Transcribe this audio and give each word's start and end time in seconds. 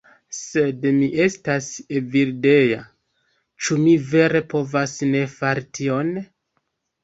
Sed 0.35 0.87
mi 0.99 1.09
estas 1.25 1.67
Evildea... 1.99 2.81
ĉu 3.67 3.79
mi 3.85 3.95
vere 4.17 4.45
povas 4.57 4.99
ne 5.15 5.25
fari 5.39 5.71
tion? 5.81 6.15